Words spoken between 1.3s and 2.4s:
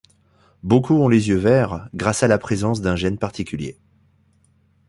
verts, grâce à la